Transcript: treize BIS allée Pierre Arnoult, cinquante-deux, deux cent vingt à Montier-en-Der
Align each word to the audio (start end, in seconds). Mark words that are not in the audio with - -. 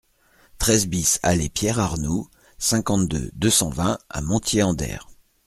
treize 0.57 0.87
BIS 0.87 1.19
allée 1.21 1.47
Pierre 1.49 1.77
Arnoult, 1.79 2.27
cinquante-deux, 2.57 3.29
deux 3.35 3.49
cent 3.51 3.69
vingt 3.69 3.99
à 4.09 4.21
Montier-en-Der 4.23 5.07